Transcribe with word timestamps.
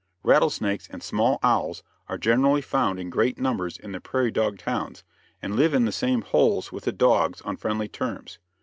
Rattlesnakes 0.23 0.87
and 0.87 1.03
small 1.03 1.37
owls 1.43 1.83
are 2.09 2.17
generally 2.17 2.63
found 2.63 2.99
in 2.99 3.11
great 3.11 3.37
numbers 3.37 3.77
in 3.77 3.91
the 3.91 4.01
prairie 4.01 4.31
dog 4.31 4.57
towns, 4.57 5.03
and 5.43 5.55
live 5.55 5.75
in 5.75 5.85
the 5.85 5.91
same 5.91 6.23
holes 6.23 6.71
with 6.71 6.85
the 6.85 6.91
dogs 6.91 7.39
on 7.41 7.55
friendly 7.55 7.87
terms. 7.87 8.39